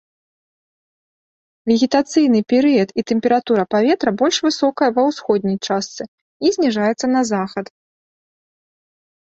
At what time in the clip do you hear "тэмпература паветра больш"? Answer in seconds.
3.11-4.35